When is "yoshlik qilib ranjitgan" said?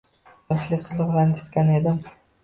0.53-1.69